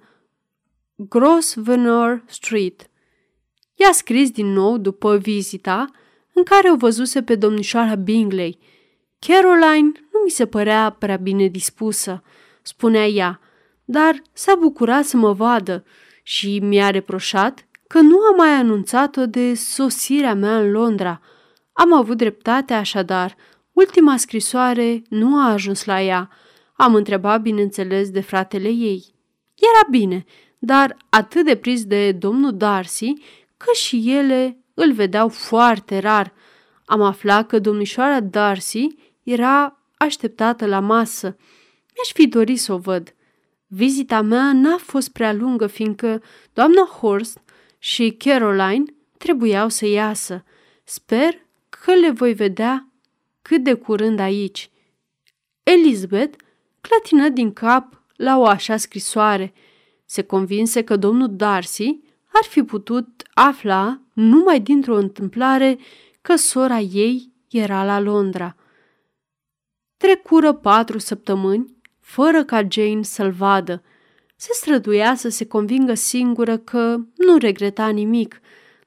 Grosvenor 0.95 2.23
Street. 2.27 2.89
I-a 3.75 3.91
scris 3.91 4.31
din 4.31 4.53
nou 4.53 4.77
după 4.77 5.17
vizita, 5.17 5.85
în 6.33 6.43
care 6.43 6.71
o 6.71 6.75
văzuse 6.75 7.23
pe 7.23 7.35
domnișoara 7.35 7.95
Bingley. 7.95 8.59
Caroline 9.19 9.91
nu 10.11 10.19
mi 10.23 10.29
se 10.29 10.45
părea 10.45 10.89
prea 10.89 11.17
bine 11.17 11.47
dispusă, 11.47 12.23
spunea 12.61 13.05
ea, 13.05 13.39
dar 13.85 14.21
s-a 14.33 14.55
bucurat 14.55 15.05
să 15.05 15.17
mă 15.17 15.33
vadă 15.33 15.83
și 16.23 16.59
mi-a 16.59 16.89
reproșat 16.89 17.67
că 17.93 17.99
nu 17.99 18.19
am 18.19 18.35
mai 18.35 18.49
anunțat-o 18.49 19.25
de 19.25 19.53
sosirea 19.53 20.33
mea 20.33 20.59
în 20.59 20.71
Londra. 20.71 21.21
Am 21.73 21.93
avut 21.93 22.17
dreptate 22.17 22.73
așadar. 22.73 23.35
Ultima 23.71 24.17
scrisoare 24.17 25.01
nu 25.09 25.39
a 25.39 25.51
ajuns 25.51 25.85
la 25.85 26.01
ea. 26.01 26.29
Am 26.73 26.95
întrebat, 26.95 27.41
bineînțeles, 27.41 28.09
de 28.09 28.21
fratele 28.21 28.67
ei. 28.67 29.05
Era 29.55 29.87
bine, 29.89 30.25
dar 30.59 30.97
atât 31.09 31.45
de 31.45 31.55
prins 31.55 31.85
de 31.85 32.11
domnul 32.11 32.57
Darcy 32.57 33.13
că 33.57 33.71
și 33.73 34.11
ele 34.11 34.57
îl 34.73 34.93
vedeau 34.93 35.29
foarte 35.29 35.99
rar. 35.99 36.33
Am 36.85 37.01
aflat 37.01 37.47
că 37.47 37.59
domnișoara 37.59 38.19
Darcy 38.19 38.87
era 39.23 39.79
așteptată 39.97 40.65
la 40.65 40.79
masă. 40.79 41.27
Mi-aș 41.95 42.11
fi 42.13 42.27
dorit 42.27 42.59
să 42.59 42.73
o 42.73 42.77
văd. 42.77 43.15
Vizita 43.67 44.21
mea 44.21 44.53
n-a 44.53 44.77
fost 44.77 45.09
prea 45.11 45.33
lungă, 45.33 45.67
fiindcă 45.67 46.21
doamna 46.53 46.81
Horst 46.81 47.39
și 47.79 48.15
Caroline 48.17 48.83
trebuiau 49.17 49.69
să 49.69 49.85
iasă. 49.85 50.43
Sper 50.83 51.45
că 51.69 51.93
le 51.93 52.11
voi 52.11 52.33
vedea 52.33 52.91
cât 53.41 53.63
de 53.63 53.73
curând 53.73 54.19
aici. 54.19 54.69
Elizabeth 55.63 56.37
clătină 56.81 57.29
din 57.29 57.53
cap 57.53 58.01
la 58.15 58.37
o 58.37 58.45
așa 58.45 58.77
scrisoare. 58.77 59.53
Se 60.05 60.21
convinse 60.21 60.83
că 60.83 60.95
domnul 60.95 61.35
Darcy 61.35 61.99
ar 62.33 62.43
fi 62.49 62.63
putut 62.63 63.23
afla 63.33 64.01
numai 64.13 64.59
dintr-o 64.59 64.95
întâmplare 64.95 65.77
că 66.21 66.35
sora 66.35 66.79
ei 66.79 67.31
era 67.49 67.85
la 67.85 67.99
Londra. 67.99 68.55
Trecură 69.97 70.53
patru 70.53 70.97
săptămâni 70.97 71.77
fără 71.99 72.43
ca 72.43 72.67
Jane 72.69 73.03
să-l 73.03 73.31
vadă. 73.31 73.83
Se 74.41 74.49
străduia 74.53 75.15
să 75.15 75.29
se 75.29 75.45
convingă 75.45 75.93
singură 75.93 76.57
că 76.57 76.97
nu 77.15 77.37
regreta 77.37 77.87
nimic, 77.87 78.41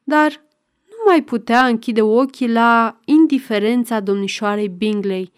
dar 0.04 0.44
nu 0.88 0.96
mai 1.06 1.22
putea 1.22 1.66
închide 1.66 2.02
ochii 2.02 2.48
la 2.48 3.00
indiferența 3.04 4.00
domnișoarei 4.00 4.68
Bingley. 4.68 5.32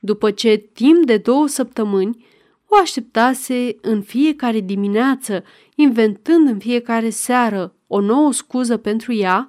După 0.00 0.30
ce, 0.30 0.56
timp 0.56 1.04
de 1.04 1.16
două 1.16 1.46
săptămâni, 1.46 2.24
o 2.66 2.76
așteptase 2.76 3.76
în 3.80 4.02
fiecare 4.02 4.60
dimineață, 4.60 5.44
inventând 5.74 6.48
în 6.48 6.58
fiecare 6.58 7.10
seară 7.10 7.74
o 7.86 8.00
nouă 8.00 8.32
scuză 8.32 8.76
pentru 8.76 9.12
ea, 9.12 9.48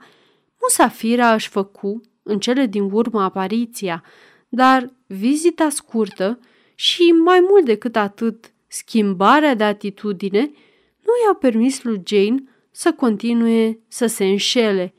Musafira 0.62 1.34
își 1.34 1.50
făcu, 1.50 2.02
în 2.24 2.40
cele 2.40 2.66
din 2.66 2.90
urmă, 2.92 3.22
apariția, 3.22 4.04
dar 4.50 4.94
vizita 5.08 5.70
scurtă 5.70 6.40
și, 6.76 7.02
mai 7.24 7.46
mult 7.50 7.66
decât 7.66 7.96
atât, 7.96 8.52
schimbarea 8.68 9.56
de 9.56 9.64
atitudine 9.64 10.40
nu 11.08 11.14
i-a 11.26 11.34
permis 11.40 11.84
lui 11.84 12.02
Jane 12.06 12.44
să 12.72 12.94
continue 12.94 13.80
să 13.88 14.06
se 14.06 14.26
înșele. 14.26 14.94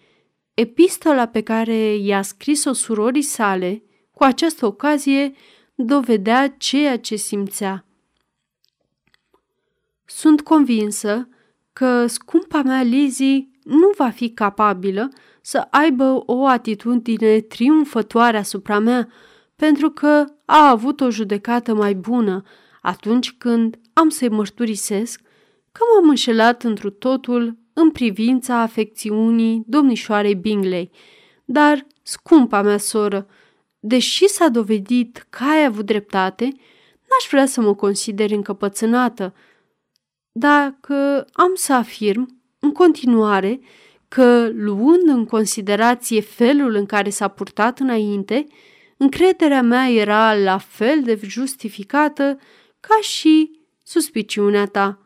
Epistola 0.55 1.27
pe 1.27 1.41
care 1.41 1.95
i-a 1.97 2.23
scris-o 2.23 2.73
surorii 2.73 3.23
sale, 3.23 3.83
cu 4.11 4.25
această 4.25 4.67
ocazie, 4.67 5.33
dovedea 5.75 6.49
ceea 6.49 6.99
ce 6.99 7.17
simțea. 7.17 7.85
Sunt 10.05 10.41
convinsă 10.41 11.29
că 11.73 12.07
scumpa 12.07 12.63
mea 12.63 12.83
Lizzie 12.83 13.49
nu 13.63 13.91
va 13.97 14.11
fi 14.11 14.31
capabilă 14.31 15.13
să 15.41 15.67
aibă 15.71 16.23
o 16.27 16.47
atitudine 16.47 17.41
triumfătoare 17.41 18.37
asupra 18.37 18.79
mea, 18.79 19.09
pentru 19.57 19.91
că 19.91 20.25
a 20.45 20.69
avut 20.69 21.01
o 21.01 21.11
judecată 21.11 21.75
mai 21.75 21.95
bună 21.95 22.43
atunci 22.83 23.33
când 23.33 23.79
am 23.93 24.09
să-i 24.09 24.29
mărturisesc 24.29 25.21
că 25.73 25.81
m-am 25.95 26.09
înșelat 26.09 26.63
întru 26.63 26.91
totul 26.91 27.59
în 27.73 27.91
privința 27.91 28.61
afecțiunii 28.61 29.63
domnișoarei 29.67 30.35
Bingley. 30.35 30.91
Dar, 31.45 31.87
scumpa 32.03 32.63
mea 32.63 32.79
soră, 32.79 33.27
deși 33.81 34.29
s-a 34.29 34.49
dovedit 34.49 35.27
că 35.31 35.45
ai 35.45 35.65
avut 35.65 35.87
dreptate, 35.87 36.45
n-aș 37.09 37.29
vrea 37.31 37.47
să 37.47 37.61
mă 37.61 37.75
consider 37.75 38.31
încăpățânată. 38.31 39.35
Dacă 40.33 41.27
am 41.33 41.51
să 41.55 41.73
afirm, 41.73 42.43
în 42.59 42.73
continuare, 42.73 43.61
că, 44.09 44.49
luând 44.53 45.09
în 45.09 45.25
considerație 45.25 46.21
felul 46.21 46.75
în 46.75 46.87
care 46.87 47.11
s-a 47.11 47.29
purtat 47.29 47.79
înainte, 47.79 48.47
încrederea 48.97 49.63
mea 49.63 49.91
era 49.91 50.35
la 50.35 50.59
fel 50.59 51.03
de 51.03 51.19
justificată 51.23 52.39
ca 52.81 52.99
și 53.01 53.61
suspiciunea 53.83 54.67
ta. 54.67 54.99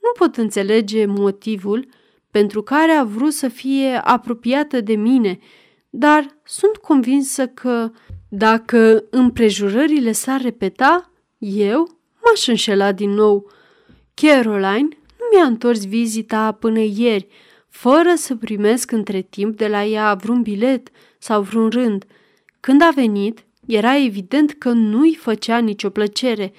Nu 0.00 0.12
pot 0.18 0.36
înțelege 0.36 1.06
motivul 1.06 1.86
pentru 2.30 2.62
care 2.62 2.92
a 2.92 3.04
vrut 3.04 3.32
să 3.32 3.48
fie 3.48 4.00
apropiată 4.04 4.80
de 4.80 4.94
mine, 4.94 5.38
dar 5.90 6.40
sunt 6.44 6.76
convinsă 6.76 7.46
că, 7.46 7.90
dacă 8.28 9.04
împrejurările 9.10 10.12
s-ar 10.12 10.40
repeta, 10.40 11.10
eu 11.38 12.00
m-aș 12.24 12.46
înșela 12.46 12.92
din 12.92 13.10
nou. 13.10 13.50
Caroline 14.14 14.88
nu 15.18 15.24
mi-a 15.32 15.44
întors 15.44 15.86
vizita 15.86 16.52
până 16.52 16.80
ieri, 16.80 17.26
fără 17.68 18.12
să 18.14 18.36
primesc 18.36 18.90
între 18.90 19.20
timp 19.20 19.56
de 19.56 19.68
la 19.68 19.84
ea 19.84 20.14
vreun 20.14 20.42
bilet 20.42 20.88
sau 21.18 21.42
vreun 21.42 21.68
rând. 21.68 22.04
Când 22.60 22.82
a 22.82 22.90
venit, 22.94 23.44
era 23.66 23.96
evident 23.96 24.52
că 24.52 24.70
nu-i 24.70 25.14
făcea 25.14 25.58
nicio 25.58 25.90
plăcere. 25.90 26.52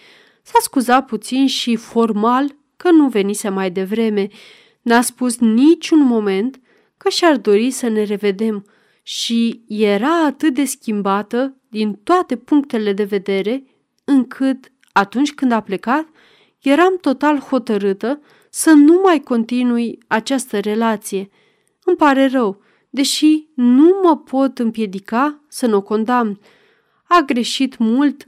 S-a 0.44 0.58
scuzat 0.62 1.06
puțin 1.06 1.48
și 1.48 1.76
formal 1.76 2.56
că 2.78 2.92
nu 2.92 3.08
venise 3.08 3.50
mai 3.50 3.72
devreme. 3.72 4.28
N-a 4.82 5.02
spus 5.02 5.38
niciun 5.38 6.00
moment 6.00 6.60
că 6.98 7.10
și-ar 7.10 7.38
dori 7.38 7.72
să 7.72 7.88
ne 7.88 8.04
revedem 8.04 8.66
și 9.04 9.64
era 9.68 10.26
atât 10.26 10.54
de 10.54 10.66
schimbată 10.66 11.56
din 11.70 11.94
toate 11.94 12.36
punctele 12.36 12.94
de 12.94 13.04
vedere, 13.04 13.64
încât, 14.04 14.72
atunci 14.92 15.34
când 15.34 15.52
a 15.52 15.62
plecat, 15.62 16.08
eram 16.60 16.98
total 17.02 17.40
hotărâtă 17.40 18.22
să 18.50 18.72
nu 18.72 19.02
mai 19.04 19.20
continui 19.20 19.98
această 20.08 20.60
relație. 20.60 21.30
Îmi 21.84 21.96
pare 21.96 22.28
rău, 22.28 22.62
deși 22.90 23.48
nu 23.54 24.00
mă 24.04 24.18
pot 24.18 24.60
împiedica 24.60 25.44
să 25.48 25.66
nu 25.66 25.76
o 25.76 25.82
condamn. 25.82 26.40
A 27.04 27.22
greșit 27.26 27.78
mult 27.78 28.28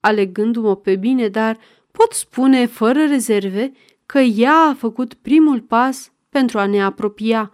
alegându-mă 0.00 0.76
pe 0.76 0.96
bine, 0.96 1.28
dar 1.28 1.58
pot 1.90 2.12
spune 2.12 2.66
fără 2.66 3.06
rezerve 3.06 3.72
că 4.06 4.18
ea 4.18 4.54
a 4.54 4.74
făcut 4.74 5.14
primul 5.14 5.60
pas 5.60 6.12
pentru 6.28 6.58
a 6.58 6.66
ne 6.66 6.82
apropia. 6.82 7.52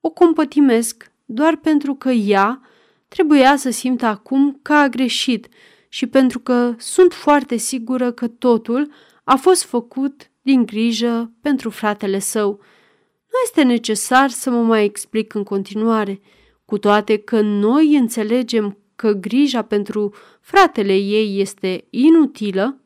O 0.00 0.10
compătimesc 0.10 1.12
doar 1.24 1.56
pentru 1.56 1.94
că 1.94 2.10
ea 2.10 2.60
trebuia 3.08 3.56
să 3.56 3.70
simtă 3.70 4.06
acum 4.06 4.58
că 4.62 4.72
a 4.72 4.88
greșit 4.88 5.48
și 5.88 6.06
pentru 6.06 6.38
că 6.38 6.74
sunt 6.78 7.12
foarte 7.12 7.56
sigură 7.56 8.12
că 8.12 8.28
totul 8.28 8.92
a 9.24 9.36
fost 9.36 9.64
făcut 9.64 10.30
din 10.42 10.66
grijă 10.66 11.32
pentru 11.40 11.70
fratele 11.70 12.18
său. 12.18 12.50
Nu 13.26 13.38
este 13.44 13.62
necesar 13.62 14.30
să 14.30 14.50
mă 14.50 14.62
mai 14.62 14.84
explic 14.84 15.34
în 15.34 15.42
continuare, 15.42 16.20
cu 16.64 16.78
toate 16.78 17.16
că 17.16 17.40
noi 17.40 17.96
înțelegem 17.96 18.78
că 18.96 19.12
grija 19.12 19.62
pentru 19.62 20.14
fratele 20.40 20.96
ei 20.96 21.40
este 21.40 21.84
inutilă, 21.90 22.78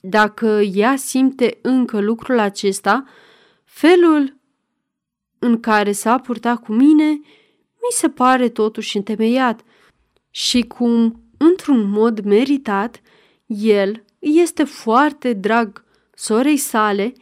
dacă 0.00 0.46
ea 0.74 0.96
simte 0.96 1.58
încă 1.62 2.00
lucrul 2.00 2.38
acesta, 2.38 3.04
felul 3.64 4.36
în 5.38 5.60
care 5.60 5.92
s-a 5.92 6.18
purtat 6.18 6.62
cu 6.62 6.72
mine 6.72 7.20
mi 7.82 7.92
se 7.92 8.08
pare 8.08 8.48
totuși 8.48 8.96
întemeiat 8.96 9.60
și 10.30 10.62
cum, 10.62 11.22
într-un 11.36 11.88
mod 11.88 12.20
meritat, 12.20 13.00
el 13.46 14.04
este 14.18 14.64
foarte 14.64 15.32
drag 15.32 15.84
sorei 16.14 16.56
sale, 16.56 17.12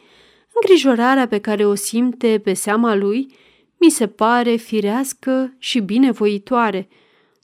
îngrijorarea 0.53 1.27
pe 1.27 1.39
care 1.39 1.65
o 1.65 1.75
simte 1.75 2.39
pe 2.43 2.53
seama 2.53 2.95
lui 2.95 3.35
mi 3.79 3.89
se 3.89 4.07
pare 4.07 4.55
firească 4.55 5.53
și 5.57 5.79
binevoitoare. 5.79 6.87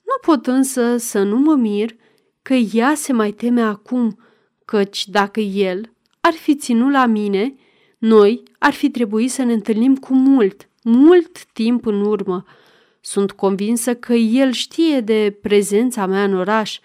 Nu 0.08 0.32
pot 0.32 0.46
însă 0.46 0.96
să 0.96 1.22
nu 1.22 1.38
mă 1.38 1.54
mir 1.54 1.90
că 2.42 2.54
ea 2.54 2.94
se 2.94 3.12
mai 3.12 3.30
teme 3.30 3.60
acum, 3.60 4.18
căci 4.64 5.08
dacă 5.08 5.40
el 5.40 5.92
ar 6.20 6.32
fi 6.32 6.56
ținut 6.56 6.92
la 6.92 7.06
mine, 7.06 7.54
noi 7.98 8.42
ar 8.58 8.72
fi 8.72 8.90
trebuit 8.90 9.30
să 9.30 9.42
ne 9.42 9.52
întâlnim 9.52 9.96
cu 9.96 10.14
mult, 10.14 10.68
mult 10.82 11.44
timp 11.44 11.86
în 11.86 12.00
urmă. 12.00 12.44
Sunt 13.00 13.32
convinsă 13.32 13.94
că 13.94 14.12
el 14.12 14.50
știe 14.50 15.00
de 15.00 15.38
prezența 15.42 16.06
mea 16.06 16.24
în 16.24 16.34
oraș, 16.34 16.78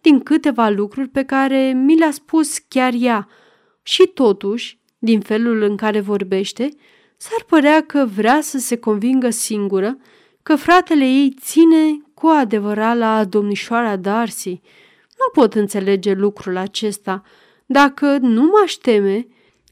din 0.00 0.20
câteva 0.20 0.68
lucruri 0.68 1.08
pe 1.08 1.24
care 1.24 1.72
mi 1.72 1.96
le-a 1.98 2.10
spus 2.10 2.58
chiar 2.58 2.92
ea– 2.98 3.28
și 3.86 4.10
totuși, 4.14 4.78
din 4.98 5.20
felul 5.20 5.62
în 5.62 5.76
care 5.76 6.00
vorbește, 6.00 6.68
s-ar 7.16 7.44
părea 7.46 7.82
că 7.82 8.06
vrea 8.14 8.40
să 8.40 8.58
se 8.58 8.76
convingă 8.76 9.30
singură 9.30 9.98
că 10.42 10.56
fratele 10.56 11.04
ei 11.04 11.34
ține 11.40 12.03
cu 12.14 12.26
adevărat 12.26 12.96
la 12.96 13.24
domnișoara 13.24 13.96
Darcy. 13.96 14.60
Nu 15.18 15.42
pot 15.42 15.54
înțelege 15.54 16.12
lucrul 16.12 16.56
acesta. 16.56 17.22
Dacă 17.66 18.18
nu 18.20 18.42
mă 18.42 18.72
teme 18.82 19.26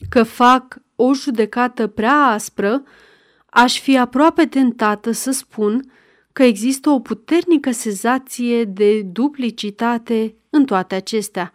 că 0.09 0.23
fac 0.23 0.77
o 0.97 1.15
judecată 1.15 1.87
prea 1.87 2.17
aspră, 2.17 2.83
aș 3.47 3.81
fi 3.81 3.99
aproape 3.99 4.47
tentată 4.47 5.11
să 5.11 5.31
spun 5.31 5.93
că 6.33 6.43
există 6.43 6.91
o 6.91 7.01
puternică 7.01 7.71
sezație 7.71 8.65
de 8.65 9.03
duplicitate 9.03 10.35
în 10.51 10.65
toate 10.65 10.95
acestea, 10.95 11.53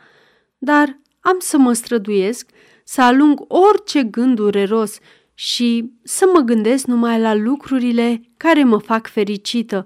dar 0.57 0.99
am 1.19 1.35
să 1.39 1.57
mă 1.57 1.73
străduiesc 1.73 2.49
să 2.83 3.01
alung 3.01 3.45
orice 3.47 4.03
gând 4.03 4.35
dureros 4.35 4.99
și 5.33 5.91
să 6.03 6.29
mă 6.33 6.39
gândesc 6.39 6.85
numai 6.85 7.19
la 7.19 7.33
lucrurile 7.33 8.21
care 8.37 8.63
mă 8.63 8.77
fac 8.77 9.07
fericită, 9.07 9.85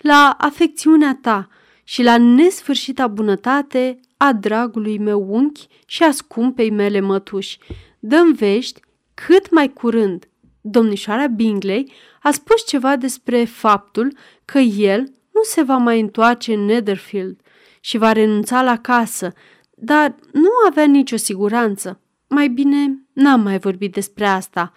la 0.00 0.36
afecțiunea 0.38 1.18
ta 1.22 1.48
și 1.84 2.02
la 2.02 2.18
nesfârșita 2.18 3.06
bunătate 3.06 4.00
a 4.16 4.32
dragului 4.32 4.98
meu 4.98 5.26
unchi 5.28 5.66
și 5.86 6.02
a 6.02 6.10
scumpei 6.10 6.70
mele 6.70 7.00
mătuși. 7.00 7.58
Dăm 7.98 8.32
vești 8.32 8.80
cât 9.14 9.50
mai 9.50 9.72
curând. 9.72 10.28
Domnișoara 10.60 11.26
Bingley 11.26 11.92
a 12.22 12.30
spus 12.30 12.66
ceva 12.66 12.96
despre 12.96 13.44
faptul 13.44 14.16
că 14.44 14.58
el 14.58 15.00
nu 15.32 15.42
se 15.42 15.62
va 15.62 15.76
mai 15.76 16.00
întoarce 16.00 16.54
în 16.54 16.64
Netherfield 16.64 17.40
și 17.80 17.98
va 17.98 18.12
renunța 18.12 18.62
la 18.62 18.78
casă, 18.78 19.32
dar 19.74 20.14
nu 20.32 20.50
avea 20.68 20.84
nicio 20.84 21.16
siguranță. 21.16 22.00
Mai 22.28 22.48
bine 22.48 23.02
n-am 23.12 23.40
mai 23.40 23.58
vorbit 23.58 23.92
despre 23.92 24.26
asta. 24.26 24.72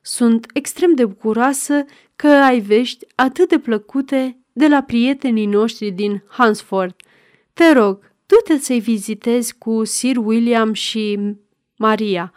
Sunt 0.00 0.46
extrem 0.52 0.94
de 0.94 1.06
bucuroasă 1.06 1.84
că 2.16 2.26
ai 2.28 2.60
vești 2.60 3.06
atât 3.14 3.48
de 3.48 3.58
plăcute 3.58 4.40
de 4.56 4.68
la 4.68 4.82
prietenii 4.82 5.46
noștri 5.46 5.90
din 5.90 6.22
Hansford. 6.28 6.94
Te 7.52 7.72
rog, 7.72 8.12
du-te 8.26 8.58
să-i 8.58 8.80
vizitezi 8.80 9.58
cu 9.58 9.84
Sir 9.84 10.16
William 10.16 10.72
și 10.72 11.18
Maria. 11.76 12.32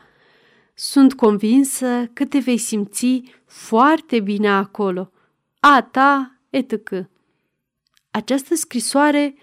Sunt 0.74 1.14
convinsă 1.14 2.10
că 2.14 2.26
te 2.26 2.40
vei 2.40 2.58
simți 2.58 3.22
foarte 3.46 4.20
bine 4.20 4.50
acolo. 4.50 5.12
A 5.60 5.88
ta, 5.92 6.40
etc. 6.50 6.74
Această 8.12 8.56
scrisoare 8.56 9.36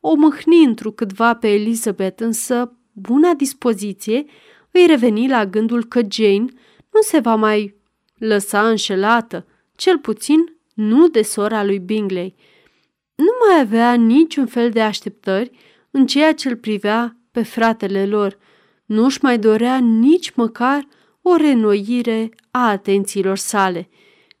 o 0.00 0.14
mâhni 0.14 0.64
întrucâtva 0.64 1.34
pe 1.34 1.48
Elizabeth, 1.48 2.22
însă 2.22 2.76
buna 2.92 3.32
dispoziție 3.32 4.24
îi 4.70 4.86
reveni 4.86 5.28
la 5.28 5.46
gândul 5.46 5.84
că 5.84 6.00
Jane 6.10 6.46
nu 6.90 7.00
se 7.00 7.18
va 7.18 7.34
mai 7.34 7.74
lăsa 8.18 8.68
înșelată, 8.68 9.46
cel 9.76 9.98
puțin 9.98 10.54
nu 10.74 11.08
de 11.08 11.22
sora 11.22 11.64
lui 11.64 11.78
Bingley. 11.78 12.34
Nu 13.14 13.30
mai 13.46 13.60
avea 13.60 13.94
niciun 13.94 14.46
fel 14.46 14.70
de 14.70 14.80
așteptări 14.80 15.50
în 15.90 16.06
ceea 16.06 16.34
ce 16.34 16.48
îl 16.48 16.56
privea 16.56 17.16
pe 17.30 17.42
fratele 17.42 18.06
lor. 18.06 18.38
Nu 18.84 19.04
își 19.04 19.18
mai 19.22 19.38
dorea 19.38 19.78
nici 19.78 20.30
măcar 20.30 20.88
o 21.22 21.36
renoire 21.36 22.28
a 22.50 22.68
atențiilor 22.68 23.36
sale. 23.36 23.88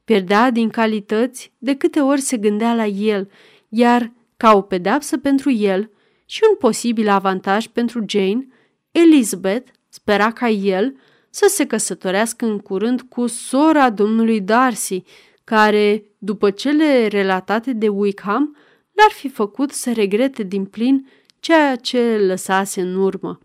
Pierdea 0.04 0.50
din 0.50 0.68
calități 0.68 1.52
de 1.58 1.74
câte 1.74 2.00
ori 2.00 2.20
se 2.20 2.36
gândea 2.36 2.74
la 2.74 2.86
el, 2.86 3.30
iar 3.68 4.12
ca 4.36 4.56
o 4.56 4.60
pedeapsă 4.60 5.18
pentru 5.18 5.50
el 5.50 5.90
și 6.26 6.40
un 6.50 6.56
posibil 6.56 7.08
avantaj 7.08 7.66
pentru 7.66 8.04
Jane, 8.08 8.46
Elizabeth 8.90 9.70
spera 9.88 10.32
ca 10.32 10.48
el 10.48 10.96
să 11.30 11.46
se 11.48 11.66
căsătorească 11.66 12.46
în 12.46 12.58
curând 12.58 13.00
cu 13.00 13.26
sora 13.26 13.90
domnului 13.90 14.40
Darcy, 14.40 15.02
care, 15.44 16.04
după 16.24 16.50
cele 16.50 17.06
relatate 17.06 17.72
de 17.72 17.88
Wickham, 17.88 18.56
l-ar 18.92 19.10
fi 19.10 19.28
făcut 19.28 19.70
să 19.70 19.92
regrete 19.92 20.42
din 20.42 20.64
plin 20.64 21.08
ceea 21.40 21.76
ce 21.76 22.18
lăsase 22.18 22.80
în 22.80 22.94
urmă. 22.94 23.38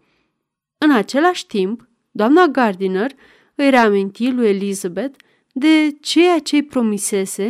În 0.77 0.91
același 0.91 1.45
timp, 1.45 1.87
doamna 2.11 2.45
Gardiner 2.45 3.11
îi 3.55 3.69
reaminti 3.69 4.31
lui 4.31 4.47
Elizabeth 4.47 5.19
de 5.53 5.97
ceea 6.01 6.39
ce 6.39 6.55
îi 6.55 6.63
promisese 6.63 7.43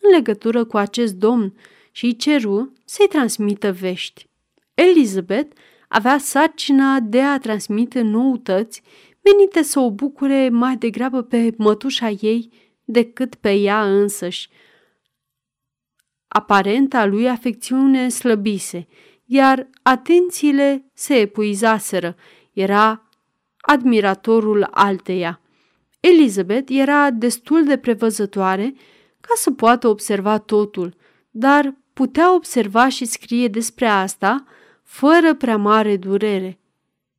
în 0.00 0.10
legătură 0.14 0.64
cu 0.64 0.76
acest 0.76 1.14
domn 1.14 1.54
și 1.90 2.04
îi 2.04 2.16
ceru 2.16 2.72
să-i 2.84 3.08
transmită 3.08 3.72
vești. 3.72 4.26
Elizabeth 4.74 5.56
avea 5.88 6.18
sarcina 6.18 7.00
de 7.00 7.20
a 7.20 7.38
transmite 7.38 8.00
noutăți 8.00 8.82
menite 9.22 9.62
să 9.62 9.80
o 9.80 9.90
bucure 9.90 10.48
mai 10.48 10.76
degrabă 10.76 11.22
pe 11.22 11.54
mătușa 11.56 12.08
ei 12.08 12.50
decât 12.84 13.34
pe 13.34 13.52
ea 13.52 13.84
însăși. 13.84 14.48
Aparenta 16.36 17.06
lui 17.06 17.28
afecțiune 17.28 18.08
slăbise, 18.08 18.86
iar 19.24 19.68
atențiile 19.82 20.90
se 20.94 21.14
epuizaseră. 21.14 22.16
Era 22.52 23.08
admiratorul 23.60 24.68
alteia. 24.70 25.40
Elizabeth 26.00 26.72
era 26.72 27.10
destul 27.10 27.64
de 27.64 27.76
prevăzătoare 27.76 28.74
ca 29.20 29.32
să 29.36 29.50
poată 29.50 29.88
observa 29.88 30.38
totul, 30.38 30.96
dar 31.30 31.74
putea 31.92 32.34
observa 32.34 32.88
și 32.88 33.04
scrie 33.04 33.48
despre 33.48 33.86
asta 33.86 34.44
fără 34.82 35.34
prea 35.34 35.56
mare 35.56 35.96
durere. 35.96 36.58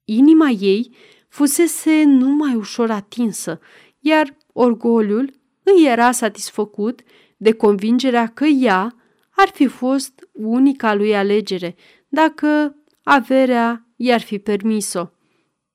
Inima 0.06 0.50
ei 0.50 0.96
fusese 1.28 2.04
numai 2.04 2.56
ușor 2.56 2.92
atinsă, 2.92 3.60
iar 4.00 4.38
orgoliul 4.54 5.34
îi 5.64 5.86
era 5.86 6.12
satisfăcut 6.12 7.00
de 7.38 7.52
convingerea 7.52 8.28
că 8.28 8.46
ea 8.46 8.96
ar 9.36 9.50
fi 9.54 9.68
fost 9.68 10.30
unica 10.32 10.94
lui 10.94 11.16
alegere, 11.16 11.76
dacă 12.08 12.76
averea 13.04 13.88
i-ar 13.96 14.22
fi 14.22 14.40
permis-o. 14.40 15.10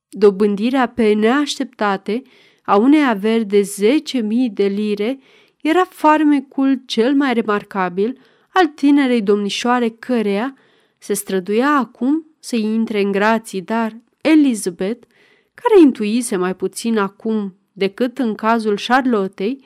Dobândirea 0.08 0.88
pe 0.88 1.12
neașteptate 1.12 2.22
a 2.62 2.76
unei 2.76 3.06
averi 3.06 3.44
de 3.44 3.60
10.000 3.60 4.20
de 4.52 4.66
lire 4.66 5.18
era 5.62 5.84
farmecul 5.84 6.82
cel 6.86 7.14
mai 7.14 7.32
remarcabil 7.32 8.20
al 8.52 8.66
tinerei 8.66 9.22
domnișoare 9.22 9.88
căreia 9.88 10.54
se 10.98 11.14
străduia 11.14 11.70
acum 11.70 12.26
să 12.38 12.56
intre 12.56 13.00
în 13.00 13.12
grații, 13.12 13.60
dar 13.60 13.96
Elizabeth, 14.20 15.06
care 15.54 15.80
intuise 15.80 16.36
mai 16.36 16.54
puțin 16.54 16.98
acum 16.98 17.54
decât 17.72 18.18
în 18.18 18.34
cazul 18.34 18.78
Charlottei, 18.86 19.64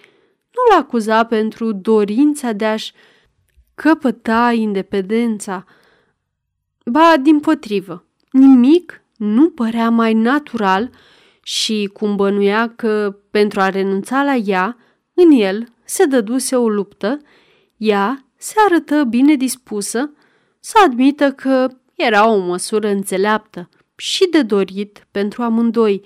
nu-l 0.50 0.78
acuza 0.78 1.24
pentru 1.24 1.72
dorința 1.72 2.52
de 2.52 2.64
a-și 2.64 2.92
căpăta 3.74 4.52
independența. 4.52 5.64
Ba, 6.84 7.16
din 7.22 7.40
potrivă, 7.40 8.04
nimic 8.30 9.02
nu 9.16 9.50
părea 9.50 9.90
mai 9.90 10.14
natural 10.14 10.90
și 11.42 11.90
cum 11.92 12.16
bănuia 12.16 12.68
că 12.68 13.16
pentru 13.30 13.60
a 13.60 13.68
renunța 13.68 14.22
la 14.22 14.34
ea, 14.34 14.76
în 15.14 15.30
el 15.30 15.68
se 15.84 16.04
dăduse 16.04 16.56
o 16.56 16.68
luptă, 16.68 17.18
ea 17.76 18.24
se 18.36 18.54
arătă 18.66 19.04
bine 19.04 19.34
dispusă 19.34 20.10
să 20.60 20.78
admită 20.84 21.32
că 21.32 21.68
era 21.94 22.28
o 22.28 22.38
măsură 22.38 22.88
înțeleaptă 22.88 23.68
și 23.96 24.28
de 24.30 24.42
dorit 24.42 25.06
pentru 25.10 25.42
amândoi, 25.42 26.04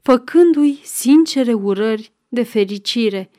făcându-i 0.00 0.80
sincere 0.82 1.52
urări 1.52 2.12
de 2.28 2.42
fericire. 2.42 3.30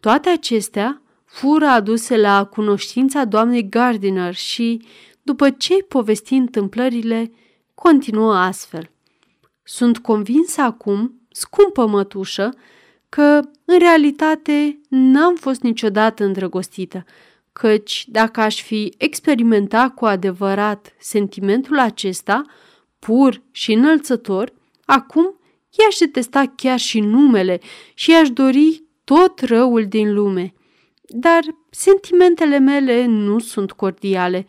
Toate 0.00 0.28
acestea 0.28 1.02
fură 1.36 1.66
aduse 1.66 2.16
la 2.16 2.44
cunoștința 2.44 3.24
doamnei 3.24 3.68
Gardiner 3.68 4.34
și, 4.34 4.82
după 5.22 5.50
ce 5.50 5.74
povesti 5.74 6.34
întâmplările, 6.34 7.32
continuă 7.74 8.34
astfel. 8.34 8.90
Sunt 9.62 9.98
convinsă 9.98 10.60
acum, 10.60 11.20
scumpă 11.30 11.86
mătușă, 11.86 12.54
că, 13.08 13.40
în 13.64 13.78
realitate, 13.78 14.80
n-am 14.88 15.34
fost 15.34 15.60
niciodată 15.62 16.24
îndrăgostită, 16.24 17.04
căci 17.52 18.04
dacă 18.08 18.40
aș 18.40 18.62
fi 18.62 18.94
experimentat 18.96 19.94
cu 19.94 20.04
adevărat 20.04 20.94
sentimentul 20.98 21.78
acesta, 21.78 22.42
pur 22.98 23.42
și 23.50 23.72
înălțător, 23.72 24.52
acum 24.84 25.40
i-aș 25.70 25.96
detesta 25.98 26.52
chiar 26.56 26.78
și 26.78 27.00
numele 27.00 27.60
și 27.94 28.10
i-aș 28.10 28.30
dori 28.30 28.82
tot 29.04 29.40
răul 29.40 29.86
din 29.86 30.12
lume. 30.12 30.55
Dar 31.08 31.42
sentimentele 31.70 32.58
mele 32.58 33.04
nu 33.04 33.38
sunt 33.38 33.72
cordiale, 33.72 34.46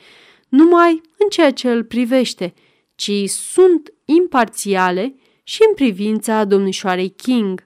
numai 0.49 1.01
în 1.17 1.29
ceea 1.29 1.51
ce 1.51 1.71
îl 1.71 1.83
privește, 1.83 2.53
ci 2.95 3.11
sunt 3.25 3.93
imparțiale 4.05 5.15
și 5.43 5.59
în 5.67 5.73
privința 5.73 6.43
domnișoarei 6.43 7.09
King. 7.09 7.65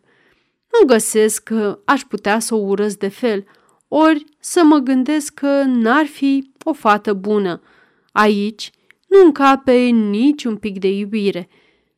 Nu 0.72 0.88
găsesc 0.88 1.44
că 1.44 1.80
aș 1.86 2.02
putea 2.02 2.40
să 2.40 2.56
o 2.56 2.58
urăsc 2.58 2.98
de 2.98 3.08
fel, 3.08 3.46
ori 3.88 4.26
să 4.40 4.64
mă 4.64 4.78
gândesc 4.78 5.34
că 5.34 5.64
n-ar 5.66 6.06
fi 6.06 6.52
o 6.64 6.74
fată 6.74 7.14
bună. 7.14 7.62
Aici 8.12 8.72
nu 9.08 9.26
încape 9.26 9.74
niciun 9.90 10.58
pic 10.58 10.80
de 10.80 10.88
iubire. 10.88 11.50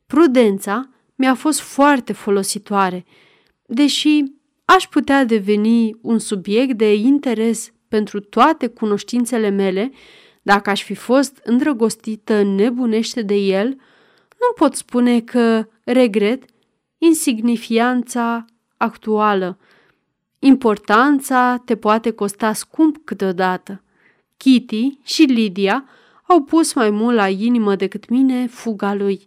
Prudența 0.06 0.88
mi-a 1.14 1.34
fost 1.34 1.60
foarte 1.60 2.12
folositoare, 2.12 3.04
deși 3.66 4.22
aș 4.64 4.88
putea 4.88 5.24
deveni 5.24 5.96
un 6.00 6.18
subiect 6.18 6.76
de 6.76 6.94
interes 6.94 7.72
pentru 7.88 8.20
toate 8.20 8.66
cunoștințele 8.66 9.48
mele, 9.48 9.92
dacă 10.42 10.70
aș 10.70 10.82
fi 10.82 10.94
fost 10.94 11.40
îndrăgostită 11.44 12.42
nebunește 12.42 13.22
de 13.22 13.34
el, 13.34 13.68
nu 14.40 14.52
pot 14.56 14.74
spune 14.74 15.20
că 15.20 15.68
regret 15.84 16.44
insignifianța 16.98 18.44
actuală. 18.76 19.58
Importanța 20.38 21.62
te 21.64 21.76
poate 21.76 22.10
costa 22.10 22.52
scump 22.52 22.96
câteodată. 23.04 23.82
Kitty 24.36 24.98
și 25.02 25.22
Lydia 25.22 25.84
au 26.26 26.42
pus 26.42 26.74
mai 26.74 26.90
mult 26.90 27.16
la 27.16 27.28
inimă 27.28 27.76
decât 27.76 28.08
mine 28.08 28.46
fuga 28.46 28.94
lui. 28.94 29.26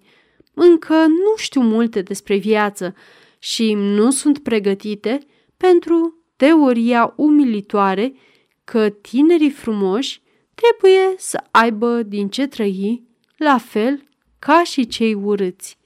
Încă 0.54 0.94
nu 0.94 1.36
știu 1.36 1.62
multe 1.62 2.02
despre 2.02 2.36
viață 2.36 2.96
și 3.40 3.74
nu 3.74 4.12
sunt 4.12 4.40
pregătite 4.40 5.20
pentru 5.58 6.24
teoria 6.36 7.14
umilitoare 7.16 8.14
că 8.64 8.90
tinerii 8.90 9.52
frumoși 9.52 10.22
trebuie 10.54 11.14
să 11.18 11.44
aibă 11.52 12.04
din 12.04 12.30
ce 12.30 12.48
trăi, 12.48 13.04
la 13.38 13.58
fel 13.58 14.04
ca 14.40 14.64
și 14.64 14.88
cei 14.88 15.14
urâți. 15.14 15.77